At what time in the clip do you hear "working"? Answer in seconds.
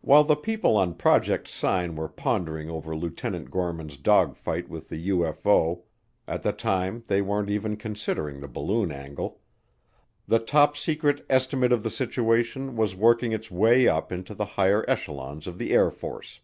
12.96-13.32